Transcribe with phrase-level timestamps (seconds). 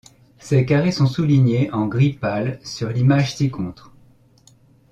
[0.39, 3.91] Ces carrés sont soulignés en gris pâle sur l'image ci-contre.